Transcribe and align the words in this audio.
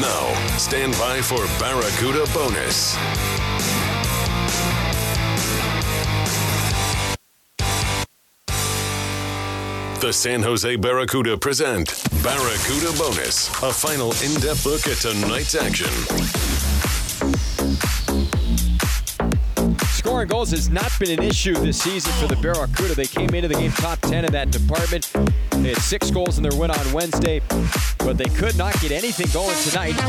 Now, 0.00 0.32
stand 0.56 0.92
by 0.94 1.20
for 1.20 1.44
Barracuda 1.60 2.24
Bonus. 2.32 2.96
The 10.00 10.12
San 10.12 10.42
Jose 10.42 10.76
Barracuda 10.76 11.36
present 11.36 12.02
Barracuda 12.22 12.96
Bonus, 12.98 13.48
a 13.62 13.72
final 13.72 14.12
in 14.24 14.34
depth 14.40 14.64
look 14.64 14.86
at 14.88 14.96
tonight's 14.96 15.54
action. 15.54 16.61
Scoring 20.22 20.38
goals 20.38 20.50
has 20.52 20.70
not 20.70 20.92
been 21.00 21.18
an 21.18 21.24
issue 21.24 21.52
this 21.52 21.82
season 21.82 22.12
for 22.12 22.28
the 22.32 22.40
Barracuda. 22.40 22.94
They 22.94 23.06
came 23.06 23.34
into 23.34 23.48
the 23.48 23.54
game 23.54 23.72
top 23.72 23.98
10 24.02 24.24
in 24.24 24.30
that 24.30 24.52
department. 24.52 25.10
They 25.50 25.70
had 25.70 25.78
six 25.78 26.12
goals 26.12 26.36
in 26.36 26.44
their 26.44 26.56
win 26.56 26.70
on 26.70 26.92
Wednesday, 26.92 27.40
but 27.98 28.16
they 28.16 28.26
could 28.26 28.56
not 28.56 28.80
get 28.80 28.92
anything 28.92 29.26
going 29.32 29.56
tonight. 29.64 30.00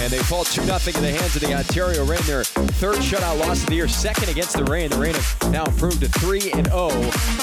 And 0.00 0.10
they 0.10 0.18
fall 0.24 0.42
2 0.42 0.62
0 0.64 0.76
in 0.76 1.02
the 1.02 1.12
hands 1.16 1.36
of 1.36 1.42
the 1.42 1.54
Ontario 1.54 2.04
Reign. 2.04 2.18
Their 2.26 2.42
third 2.42 2.96
shutout 2.96 3.38
loss 3.38 3.62
of 3.62 3.68
the 3.68 3.76
year, 3.76 3.86
second 3.86 4.28
against 4.28 4.56
the 4.56 4.64
Reign. 4.64 4.90
The 4.90 4.98
Reign 4.98 5.14
have 5.14 5.52
now 5.52 5.64
improved 5.66 6.00
to 6.00 6.08
3 6.18 6.40
0 6.40 6.88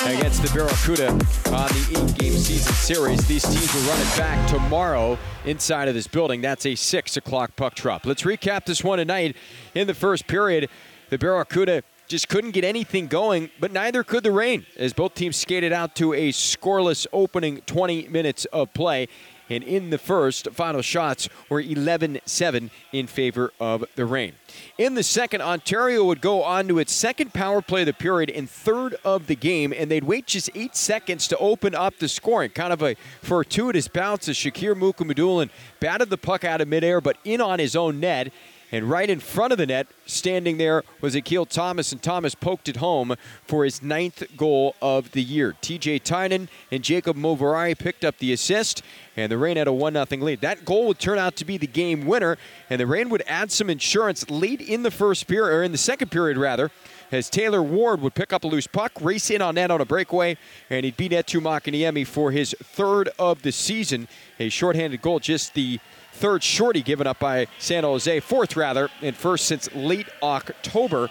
against 0.06 0.44
the 0.44 0.52
Barracuda 0.54 1.12
on 1.12 1.70
the 1.70 2.04
eight 2.04 2.18
game 2.18 2.34
season 2.34 2.74
series. 2.74 3.26
These 3.26 3.44
teams 3.44 3.74
will 3.74 3.90
run 3.90 4.02
it 4.02 4.18
back 4.18 4.50
tomorrow 4.50 5.18
inside 5.46 5.88
of 5.88 5.94
this 5.94 6.08
building. 6.08 6.42
That's 6.42 6.66
a 6.66 6.76
6 6.76 7.16
o'clock 7.16 7.56
puck 7.56 7.76
drop. 7.76 8.06
Let's 8.06 8.24
recap 8.24 8.66
this 8.66 8.84
one 8.84 8.98
tonight. 8.98 9.38
In 9.74 9.88
the 9.88 9.94
first 9.94 10.28
period, 10.28 10.68
the 11.10 11.18
Barracuda 11.18 11.84
just 12.08 12.30
couldn't 12.30 12.52
get 12.52 12.64
anything 12.64 13.08
going, 13.08 13.50
but 13.60 13.72
neither 13.72 14.04
could 14.04 14.24
the 14.24 14.32
Reign 14.32 14.66
as 14.78 14.94
both 14.94 15.14
teams 15.14 15.36
skated 15.36 15.74
out 15.74 15.96
to 15.96 16.14
a 16.14 16.32
scoreless 16.32 17.06
opening 17.12 17.62
20 17.62 18.08
minutes 18.08 18.46
of 18.46 18.74
play. 18.74 19.08
And 19.50 19.64
in 19.64 19.92
the 19.92 19.98
first, 19.98 20.50
final 20.52 20.82
shots 20.82 21.30
were 21.50 21.62
11 21.62 22.20
7 22.26 22.70
in 22.92 23.08
favor 23.08 23.52
of 23.60 23.86
the 23.96 24.06
Reign. 24.06 24.34
In 24.78 24.96
the 24.96 25.04
second, 25.04 25.42
Ontario 25.42 26.04
would 26.04 26.20
go 26.20 26.44
on 26.44 26.68
to 26.68 26.80
its 26.80 26.92
second 26.92 27.34
power 27.34 27.62
play 27.62 27.82
of 27.82 27.86
the 27.86 27.94
period 27.94 28.30
and 28.30 28.50
third 28.50 28.98
of 29.06 29.28
the 29.28 29.36
game, 29.36 29.74
and 29.74 29.90
they'd 29.90 30.04
wait 30.04 30.28
just 30.28 30.50
eight 30.54 30.76
seconds 30.76 31.28
to 31.30 31.38
open 31.38 31.76
up 31.76 31.98
the 32.00 32.10
scoring. 32.10 32.50
Kind 32.50 32.74
of 32.74 32.84
a 32.84 32.96
fortuitous 33.22 33.88
bounce 33.88 34.28
as 34.28 34.36
Shakir 34.36 34.76
Mukhamadullin 34.76 35.50
batted 35.80 36.10
the 36.10 36.18
puck 36.18 36.44
out 36.44 36.60
of 36.60 36.68
midair, 36.68 37.00
but 37.00 37.18
in 37.24 37.40
on 37.40 37.60
his 37.60 37.76
own 37.76 38.00
net. 38.02 38.34
And 38.72 38.90
right 38.90 39.10
in 39.10 39.22
front 39.22 39.54
of 39.54 39.58
the 39.58 39.66
net, 39.66 39.88
standing 40.06 40.58
there, 40.58 40.84
was 41.00 41.16
Akil 41.16 41.46
Thomas, 41.46 41.94
and 41.94 42.02
Thomas 42.02 42.36
poked 42.36 42.68
it 42.68 42.78
home 42.78 43.16
for 43.46 43.64
his 43.64 43.82
ninth 43.82 44.24
goal 44.36 44.76
of 44.82 45.12
the 45.12 45.22
year. 45.22 45.56
TJ 45.62 46.04
Tynan 46.04 46.50
and 46.70 46.84
Jacob 46.84 47.16
Moverare 47.16 47.78
picked 47.78 48.04
up 48.04 48.18
the 48.18 48.34
assist, 48.34 48.84
and 49.16 49.32
the 49.32 49.38
Reign 49.38 49.56
had 49.56 49.68
a 49.68 49.74
1 49.74 49.94
0 49.94 50.06
lead. 50.22 50.42
That 50.42 50.66
goal 50.66 50.88
would 50.88 51.00
turn 51.00 51.18
out 51.18 51.38
to 51.38 51.46
be 51.46 51.58
the 51.58 51.68
game 51.68 52.06
winner, 52.06 52.38
and 52.70 52.80
the 52.80 52.88
Reign 52.88 53.10
would 53.10 53.24
add 53.26 53.52
some 53.52 53.70
insurance 53.70 54.30
late 54.30 54.60
in 54.60 54.84
the 54.84 54.92
first 54.92 55.28
period, 55.28 55.56
or 55.56 55.64
in 55.64 55.72
the 55.72 55.78
second 55.78 56.12
period, 56.12 56.38
rather, 56.38 56.70
as 57.12 57.30
Taylor 57.30 57.64
Ward 57.64 58.02
would 58.02 58.14
pick 58.14 58.34
up 58.34 58.44
a 58.44 58.48
loose 58.48 58.68
puck, 58.68 58.92
race 59.02 59.30
in 59.30 59.42
on 59.42 59.56
net 59.56 59.72
on 59.72 59.82
a 59.82 59.86
breakaway, 59.86 60.38
and 60.70 60.86
he'd 60.86 60.98
beat 60.98 61.12
Eetu 61.12 61.42
Makiniemi 61.42 62.06
for 62.06 62.32
his 62.32 62.56
third 62.62 63.10
of 63.18 63.42
the 63.42 63.52
season. 63.52 64.08
A 64.40 64.50
shorthanded 64.50 65.02
goal, 65.02 65.20
just 65.20 65.54
the 65.54 65.80
third 66.14 66.44
shorty 66.44 66.82
given 66.82 67.08
up 67.08 67.20
by 67.20 67.48
San 67.60 67.84
Jose, 67.84 68.20
fourth 68.22 68.56
rather, 68.56 68.90
and 69.02 69.16
first 69.16 69.46
since 69.46 69.74
late 69.74 70.08
October. 70.22 71.10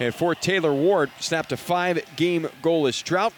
And 0.00 0.14
for 0.14 0.34
Taylor 0.34 0.72
Ward, 0.72 1.10
snapped 1.18 1.52
a 1.52 1.56
five 1.56 2.00
game 2.16 2.48
goalless 2.62 3.02
drought. 3.02 3.32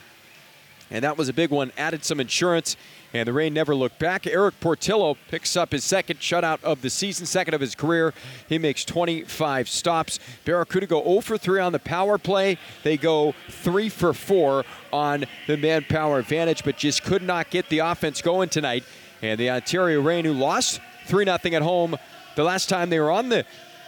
And 0.90 1.04
that 1.04 1.16
was 1.16 1.28
a 1.28 1.32
big 1.32 1.50
one, 1.50 1.70
added 1.78 2.04
some 2.04 2.18
insurance, 2.18 2.76
and 3.12 3.26
the 3.26 3.32
Reign 3.32 3.54
never 3.54 3.74
looked 3.74 3.98
back. 3.98 4.26
Erik 4.26 4.58
Portillo 4.60 5.16
picks 5.28 5.56
up 5.56 5.72
his 5.72 5.84
second 5.84 6.18
shutout 6.20 6.62
of 6.64 6.82
the 6.82 6.90
season, 6.90 7.26
second 7.26 7.54
of 7.54 7.60
his 7.60 7.74
career. 7.74 8.12
He 8.48 8.58
makes 8.58 8.84
25 8.84 9.68
stops. 9.68 10.18
Barracuda 10.44 10.86
go 10.86 11.02
0 11.02 11.20
for 11.20 11.38
3 11.38 11.60
on 11.60 11.72
the 11.72 11.78
power 11.78 12.18
play. 12.18 12.58
They 12.82 12.96
go 12.96 13.34
3 13.48 13.88
for 13.88 14.12
4 14.12 14.64
on 14.92 15.24
the 15.46 15.56
manpower 15.56 16.18
advantage, 16.18 16.64
but 16.64 16.76
just 16.76 17.04
could 17.04 17.22
not 17.22 17.50
get 17.50 17.68
the 17.68 17.80
offense 17.80 18.20
going 18.20 18.48
tonight. 18.48 18.84
And 19.22 19.38
the 19.38 19.50
Ontario 19.50 20.00
Reign, 20.00 20.24
who 20.24 20.32
lost 20.32 20.80
3 21.06 21.24
0 21.24 21.36
at 21.36 21.62
home 21.62 21.96
the 22.36 22.44
last 22.44 22.68
time 22.68 22.90
they 22.90 23.00
were 23.00 23.10
on 23.10 23.28
the 23.28 23.44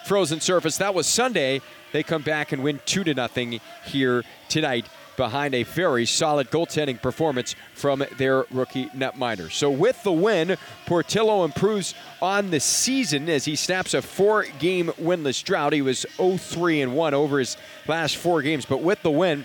frozen 0.07 0.41
surface, 0.41 0.79
that 0.79 0.95
was 0.95 1.07
Sunday. 1.07 1.61
They 1.93 2.03
come 2.03 2.23
back 2.23 2.53
and 2.53 2.63
win 2.63 2.81
2 2.87 3.05
0 3.05 3.61
here 3.85 4.23
tonight 4.49 4.87
behind 5.17 5.55
a 5.55 5.63
very 5.63 6.07
solid 6.07 6.51
goaltending 6.51 7.01
performance 7.01 7.55
from 7.75 8.05
their 8.17 8.45
rookie 8.51 8.87
netminder. 8.87 9.51
So 9.53 9.71
with 9.71 10.03
the 10.03 10.13
win, 10.13 10.57
Portillo 10.87 11.45
improves 11.45 11.95
on 12.21 12.51
the 12.51 12.61
season 12.61 13.29
as 13.29 13.45
he 13.45 13.57
snaps 13.57 13.95
a 13.95 14.03
four-game 14.03 14.89
winless 15.01 15.45
drought. 15.45 15.73
He 15.73 15.83
was 15.83 16.07
0-3 16.17 16.83
and 16.83 16.97
1 16.97 17.15
over 17.15 17.39
his 17.39 17.57
last 17.87 18.17
four 18.17 18.43
games, 18.43 18.65
but 18.65 18.83
with 18.83 19.03
the 19.03 19.11
win, 19.11 19.45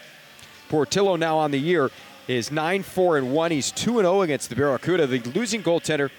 Portillo 0.69 1.16
now 1.16 1.38
on 1.38 1.52
the 1.52 1.59
year 1.59 1.91
is 2.28 2.50
9-4 2.50 3.19
and 3.19 3.34
1. 3.34 3.52
He's 3.52 3.72
2 3.72 3.97
0 3.97 4.22
against 4.22 4.50
the 4.50 4.56
Barracuda. 4.56 5.07
The 5.07 5.19
losing 5.31 5.63
goaltender 5.63 6.09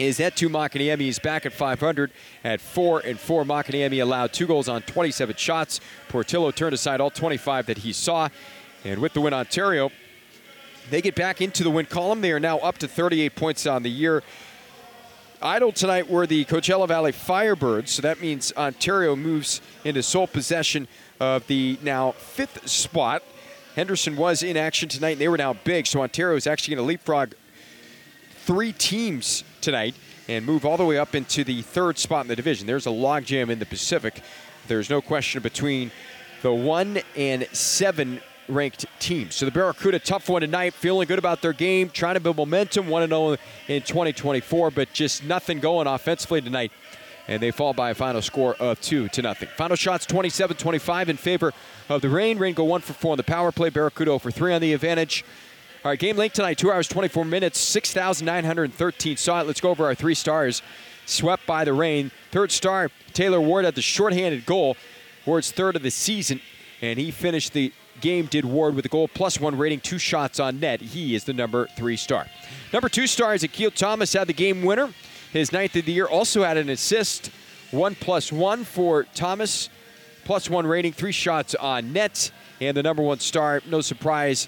is 0.00 0.18
Eetu 0.18 0.48
Makiniemi. 0.48 1.00
He's 1.00 1.18
back 1.18 1.44
at 1.46 1.52
500 1.52 2.10
at 2.44 2.60
4 2.60 3.00
and 3.00 3.18
4. 3.18 3.44
Makiniemi 3.44 4.02
allowed 4.02 4.32
two 4.32 4.46
goals 4.46 4.68
on 4.68 4.82
27 4.82 5.36
shots. 5.36 5.80
Portillo 6.08 6.50
turned 6.50 6.74
aside 6.74 7.00
all 7.00 7.10
25 7.10 7.66
that 7.66 7.78
he 7.78 7.92
saw. 7.92 8.28
And 8.84 9.00
with 9.00 9.12
the 9.12 9.20
win, 9.20 9.34
Ontario, 9.34 9.90
they 10.90 11.02
get 11.02 11.14
back 11.14 11.40
into 11.40 11.62
the 11.62 11.70
win 11.70 11.86
column. 11.86 12.20
They 12.20 12.32
are 12.32 12.40
now 12.40 12.58
up 12.58 12.78
to 12.78 12.88
38 12.88 13.34
points 13.34 13.66
on 13.66 13.82
the 13.82 13.90
year. 13.90 14.22
Idle 15.42 15.72
tonight 15.72 16.08
were 16.10 16.26
the 16.26 16.44
Coachella 16.44 16.86
Valley 16.86 17.12
Firebirds, 17.12 17.88
so 17.88 18.02
that 18.02 18.20
means 18.20 18.52
Ontario 18.56 19.16
moves 19.16 19.62
into 19.84 20.02
sole 20.02 20.26
possession 20.26 20.86
of 21.18 21.46
the 21.46 21.78
now 21.82 22.12
fifth 22.12 22.68
spot. 22.68 23.22
Henderson 23.74 24.16
was 24.16 24.42
in 24.42 24.56
action 24.56 24.88
tonight, 24.88 25.12
and 25.12 25.20
they 25.20 25.28
were 25.28 25.38
now 25.38 25.54
big, 25.54 25.86
so 25.86 26.02
Ontario 26.02 26.36
is 26.36 26.46
actually 26.46 26.74
going 26.74 26.84
to 26.84 26.88
leapfrog 26.88 27.32
three 28.44 28.72
teams 28.72 29.44
tonight 29.60 29.94
and 30.28 30.46
move 30.46 30.64
all 30.64 30.76
the 30.76 30.84
way 30.84 30.98
up 30.98 31.14
into 31.14 31.44
the 31.44 31.62
third 31.62 31.98
spot 31.98 32.24
in 32.24 32.28
the 32.28 32.36
division. 32.36 32.66
There's 32.66 32.86
a 32.86 32.90
logjam 32.90 33.50
in 33.50 33.58
the 33.58 33.66
Pacific. 33.66 34.22
There's 34.68 34.88
no 34.88 35.00
question 35.00 35.42
between 35.42 35.90
the 36.42 36.52
one 36.52 37.00
and 37.16 37.46
seven 37.52 38.20
ranked 38.48 38.86
teams. 38.98 39.34
So 39.34 39.44
the 39.44 39.52
Barracuda, 39.52 39.98
tough 39.98 40.28
one 40.28 40.42
tonight, 40.42 40.74
feeling 40.74 41.06
good 41.06 41.18
about 41.18 41.42
their 41.42 41.52
game, 41.52 41.90
trying 41.90 42.14
to 42.14 42.20
build 42.20 42.36
momentum, 42.36 42.88
1 42.88 43.08
0 43.08 43.36
in 43.68 43.82
2024, 43.82 44.70
but 44.70 44.92
just 44.92 45.24
nothing 45.24 45.60
going 45.60 45.86
offensively 45.86 46.40
tonight. 46.40 46.72
And 47.28 47.40
they 47.40 47.50
fall 47.50 47.74
by 47.74 47.90
a 47.90 47.94
final 47.94 48.22
score 48.22 48.54
of 48.54 48.80
2 48.80 49.08
to 49.08 49.22
nothing. 49.22 49.48
Final 49.56 49.76
shots 49.76 50.06
27 50.06 50.56
25 50.56 51.08
in 51.10 51.16
favor 51.16 51.52
of 51.88 52.02
the 52.02 52.08
Rain. 52.08 52.38
Reign 52.38 52.54
go 52.54 52.64
1 52.64 52.80
for 52.80 52.92
4 52.92 53.12
on 53.12 53.16
the 53.18 53.22
power 53.22 53.52
play, 53.52 53.70
Barracuda 53.70 54.18
for 54.18 54.30
3 54.30 54.54
on 54.54 54.60
the 54.60 54.72
advantage. 54.72 55.24
All 55.82 55.90
right, 55.90 55.98
game 55.98 56.18
length 56.18 56.34
tonight, 56.34 56.58
2 56.58 56.70
hours 56.70 56.88
24 56.88 57.24
minutes, 57.24 57.58
6,913 57.58 59.16
saw 59.16 59.40
it. 59.40 59.46
Let's 59.46 59.62
go 59.62 59.70
over 59.70 59.86
our 59.86 59.94
three 59.94 60.14
stars. 60.14 60.60
Swept 61.06 61.46
by 61.46 61.64
the 61.64 61.72
Reign. 61.72 62.10
Third 62.32 62.52
star, 62.52 62.90
Taylor 63.14 63.40
Ward 63.40 63.64
at 63.64 63.74
the 63.74 63.80
shorthanded 63.80 64.44
goal. 64.44 64.76
Ward's 65.24 65.50
third 65.50 65.76
of 65.76 65.82
the 65.82 65.90
season, 65.90 66.42
and 66.82 66.98
he 66.98 67.10
finished 67.10 67.54
the 67.54 67.72
game 68.02 68.26
did 68.26 68.44
Ward 68.44 68.74
with 68.74 68.84
a 68.84 68.90
goal 68.90 69.08
plus 69.08 69.40
one 69.40 69.56
rating, 69.56 69.80
two 69.80 69.96
shots 69.96 70.38
on 70.38 70.60
net. 70.60 70.82
He 70.82 71.14
is 71.14 71.24
the 71.24 71.32
number 71.32 71.66
three 71.78 71.96
star. 71.96 72.26
Number 72.74 72.90
two 72.90 73.06
star 73.06 73.34
is 73.34 73.42
Akil 73.42 73.70
Thomas 73.70 74.12
had 74.12 74.26
the 74.26 74.34
game 74.34 74.62
winner. 74.62 74.92
His 75.32 75.50
ninth 75.50 75.74
of 75.76 75.86
the 75.86 75.92
year 75.92 76.06
also 76.06 76.44
had 76.44 76.58
an 76.58 76.68
assist. 76.68 77.30
One 77.70 77.94
plus 77.94 78.30
one 78.30 78.64
for 78.64 79.04
Thomas. 79.14 79.70
Plus 80.24 80.50
one 80.50 80.66
rating, 80.66 80.92
three 80.92 81.12
shots 81.12 81.54
on 81.54 81.94
net. 81.94 82.30
And 82.60 82.76
the 82.76 82.82
number 82.82 83.02
one 83.02 83.20
star, 83.20 83.62
no 83.66 83.80
surprise, 83.80 84.46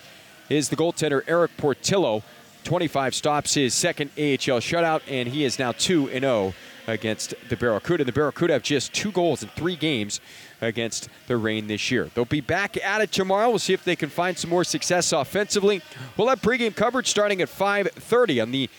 is 0.52 0.68
the 0.68 0.76
goaltender 0.76 1.22
Erik 1.26 1.56
Portillo. 1.56 2.22
25 2.64 3.14
stops, 3.14 3.54
his 3.54 3.74
second 3.74 4.10
AHL 4.16 4.60
shutout, 4.60 5.02
and 5.08 5.28
he 5.28 5.44
is 5.44 5.58
now 5.58 5.72
2 5.72 6.10
0 6.10 6.54
against 6.86 7.34
the 7.48 7.56
Barracuda. 7.56 8.04
The 8.04 8.12
Barracuda 8.12 8.52
have 8.52 8.62
just 8.62 8.92
two 8.92 9.10
goals 9.10 9.42
in 9.42 9.48
three 9.50 9.76
games 9.76 10.20
against 10.60 11.08
the 11.26 11.36
Reign 11.36 11.66
this 11.66 11.90
year. 11.90 12.08
They'll 12.14 12.24
be 12.24 12.40
back 12.40 12.76
at 12.76 13.00
it 13.00 13.10
tomorrow. 13.10 13.48
We'll 13.48 13.58
see 13.58 13.72
if 13.72 13.84
they 13.84 13.96
can 13.96 14.10
find 14.10 14.38
some 14.38 14.50
more 14.50 14.64
success 14.64 15.12
offensively. 15.12 15.82
We'll 16.16 16.28
have 16.28 16.40
pregame 16.40 16.74
coverage 16.74 17.08
starting 17.08 17.42
at 17.42 17.48
5:30 17.48 18.40
on 18.40 18.50
the 18.52 18.70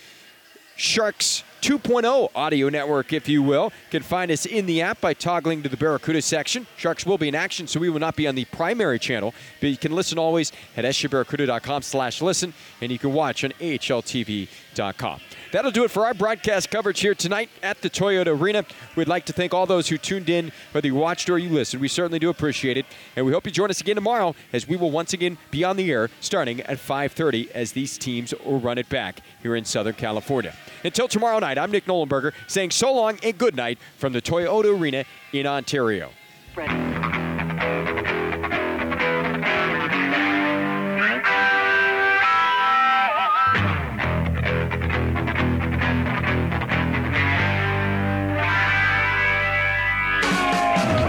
Sharks 0.75 1.43
2.0 1.63 2.29
audio 2.35 2.67
network, 2.67 3.13
if 3.13 3.29
you 3.29 3.41
will. 3.41 3.71
You 3.85 3.91
can 3.91 4.03
find 4.03 4.29
us 4.29 4.45
in 4.45 4.65
the 4.65 4.81
app 4.81 4.99
by 4.99 5.13
toggling 5.13 5.63
to 5.63 5.69
the 5.69 5.77
Barracuda 5.77 6.21
section. 6.21 6.67
Sharks 6.75 7.05
will 7.05 7.17
be 7.17 7.29
in 7.29 7.35
action, 7.35 7.67
so 7.67 7.79
we 7.79 7.89
will 7.89 8.01
not 8.01 8.17
be 8.17 8.27
on 8.27 8.35
the 8.35 8.43
primary 8.43 8.99
channel, 8.99 9.33
but 9.61 9.69
you 9.69 9.77
can 9.77 9.93
listen 9.93 10.19
always 10.19 10.51
at 10.75 10.83
sjbarracuda.com 10.83 11.81
slash 11.81 12.21
listen, 12.21 12.53
and 12.81 12.91
you 12.91 12.99
can 12.99 13.13
watch 13.13 13.45
on 13.45 13.51
ahltv.com. 13.61 15.21
That'll 15.53 15.71
do 15.71 15.83
it 15.83 15.91
for 15.91 16.05
our 16.05 16.15
broadcast 16.15 16.71
coverage 16.71 16.99
here 16.99 17.13
tonight 17.13 17.47
at 17.61 17.79
the 17.81 17.89
Toyota 17.89 18.37
Arena. 18.37 18.65
We'd 18.95 19.07
like 19.07 19.25
to 19.27 19.33
thank 19.33 19.53
all 19.53 19.67
those 19.67 19.87
who 19.87 19.99
tuned 19.99 20.27
in, 20.27 20.51
whether 20.71 20.87
you 20.87 20.95
watched 20.95 21.29
or 21.29 21.37
you 21.37 21.49
listened. 21.49 21.79
We 21.79 21.87
certainly 21.87 22.17
do 22.17 22.29
appreciate 22.29 22.75
it, 22.75 22.87
and 23.15 23.23
we 23.23 23.31
hope 23.31 23.45
you 23.45 23.51
join 23.51 23.69
us 23.69 23.79
again 23.79 23.95
tomorrow 23.95 24.35
as 24.51 24.67
we 24.67 24.75
will 24.75 24.89
once 24.91 25.13
again 25.13 25.37
be 25.51 25.63
on 25.63 25.77
the 25.77 25.91
air 25.91 26.09
starting 26.19 26.59
at 26.61 26.79
5:30 26.79 27.51
as 27.51 27.71
these 27.71 27.99
teams 27.99 28.33
will 28.43 28.59
run 28.59 28.79
it 28.79 28.89
back 28.89 29.21
here 29.43 29.55
in 29.55 29.63
Southern 29.63 29.93
California. 29.93 30.55
Until 30.83 31.07
tomorrow 31.07 31.37
night, 31.37 31.52
I'm 31.57 31.71
Nick 31.71 31.85
Nollenberger 31.85 32.33
saying 32.47 32.71
so 32.71 32.93
long 32.93 33.17
and 33.23 33.37
good 33.37 33.55
night 33.55 33.77
from 33.97 34.13
the 34.13 34.21
Toyota 34.21 34.77
Arena 34.79 35.05
in 35.31 35.45
Ontario. 35.45 36.09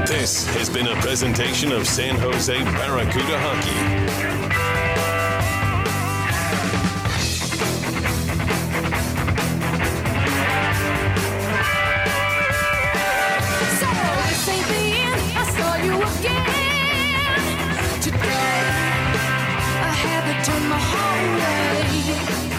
This 0.06 0.46
has 0.54 0.70
been 0.70 0.86
a 0.86 0.94
presentation 1.02 1.70
of 1.72 1.86
San 1.86 2.16
Jose 2.16 2.64
Barracuda 2.64 3.38
Hockey. 3.38 4.63
Turn 20.44 20.68
my 20.68 20.76
heart 20.78 22.48
away. 22.50 22.53